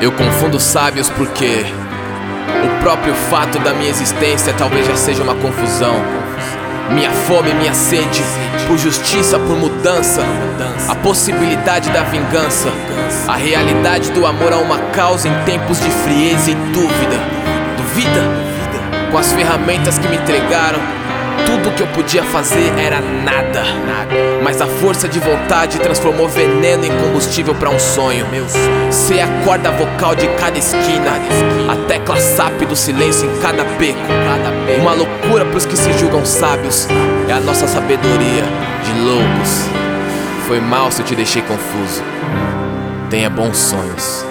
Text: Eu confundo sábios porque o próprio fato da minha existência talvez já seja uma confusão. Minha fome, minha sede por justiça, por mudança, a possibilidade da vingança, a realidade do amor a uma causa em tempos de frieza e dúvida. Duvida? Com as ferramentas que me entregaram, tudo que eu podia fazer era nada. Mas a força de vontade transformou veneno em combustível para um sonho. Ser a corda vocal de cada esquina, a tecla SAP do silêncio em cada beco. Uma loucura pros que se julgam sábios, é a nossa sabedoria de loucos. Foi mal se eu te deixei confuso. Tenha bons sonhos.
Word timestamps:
Eu 0.00 0.12
confundo 0.12 0.60
sábios 0.60 1.08
porque 1.08 1.64
o 2.64 2.82
próprio 2.82 3.14
fato 3.30 3.58
da 3.60 3.72
minha 3.72 3.88
existência 3.88 4.52
talvez 4.52 4.86
já 4.86 4.94
seja 4.94 5.22
uma 5.22 5.34
confusão. 5.34 5.94
Minha 6.90 7.10
fome, 7.10 7.52
minha 7.54 7.72
sede 7.72 8.22
por 8.68 8.76
justiça, 8.76 9.38
por 9.38 9.56
mudança, 9.56 10.22
a 10.88 10.94
possibilidade 10.96 11.90
da 11.90 12.02
vingança, 12.02 12.68
a 13.26 13.36
realidade 13.36 14.12
do 14.12 14.26
amor 14.26 14.52
a 14.52 14.58
uma 14.58 14.78
causa 14.90 15.28
em 15.28 15.44
tempos 15.44 15.80
de 15.80 15.90
frieza 15.90 16.50
e 16.50 16.54
dúvida. 16.54 17.16
Duvida? 17.76 18.22
Com 19.10 19.18
as 19.18 19.32
ferramentas 19.32 19.98
que 19.98 20.08
me 20.08 20.16
entregaram, 20.16 20.78
tudo 21.44 21.74
que 21.74 21.82
eu 21.82 21.86
podia 21.88 22.22
fazer 22.22 22.72
era 22.78 23.00
nada. 23.00 23.64
Mas 24.42 24.60
a 24.60 24.66
força 24.66 25.08
de 25.08 25.18
vontade 25.18 25.78
transformou 25.78 26.28
veneno 26.28 26.84
em 26.84 26.90
combustível 27.02 27.54
para 27.54 27.70
um 27.70 27.78
sonho. 27.78 28.26
Ser 28.90 29.20
a 29.20 29.26
corda 29.44 29.70
vocal 29.70 30.14
de 30.14 30.26
cada 30.38 30.58
esquina, 30.58 31.12
a 31.70 31.76
tecla 31.88 32.16
SAP 32.16 32.62
do 32.68 32.76
silêncio 32.76 33.30
em 33.30 33.38
cada 33.40 33.64
beco. 33.64 33.98
Uma 34.80 34.92
loucura 34.92 35.44
pros 35.46 35.66
que 35.66 35.76
se 35.76 35.92
julgam 35.94 36.24
sábios, 36.24 36.88
é 37.28 37.32
a 37.32 37.40
nossa 37.40 37.66
sabedoria 37.66 38.44
de 38.84 39.00
loucos. 39.00 39.66
Foi 40.46 40.60
mal 40.60 40.90
se 40.90 41.02
eu 41.02 41.06
te 41.06 41.14
deixei 41.14 41.42
confuso. 41.42 42.02
Tenha 43.10 43.30
bons 43.30 43.56
sonhos. 43.56 44.25